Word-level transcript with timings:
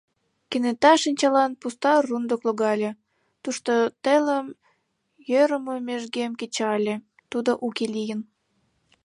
Кенета 0.49 0.93
шинчалан 1.03 1.51
пуста 1.61 1.91
рундык 2.07 2.41
логале: 2.47 2.91
тушто 3.43 3.73
телым 4.03 4.47
йӧрымӧ 5.29 5.75
межгем 5.87 6.31
кеча 6.39 6.69
ыле— 6.79 6.95
тудо 7.31 7.51
уке 7.65 7.85
лийын... 7.95 8.21